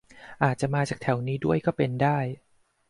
[0.43, 2.17] อาจจะมาจากแถวนี้ด้วยก็เป็นได้